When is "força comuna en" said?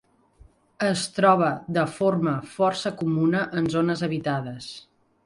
2.55-3.69